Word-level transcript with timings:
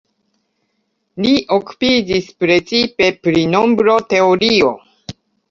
Li 1.25 1.33
okupiĝis 1.57 2.31
precipe 2.45 3.11
pri 3.27 3.45
nombroteorio. 3.53 4.75